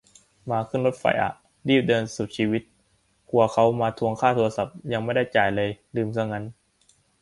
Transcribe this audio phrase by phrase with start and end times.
[0.49, 1.31] มาขึ้นรถไฟฟ้าอ่ะ
[1.67, 2.63] รีบเดินสุดชีวิต
[3.29, 6.45] กลัวเค้ามาทวงค่าโทรศัพท์ ยังไม่ได้จ่ายเลย ลืม ลืมซะงั้น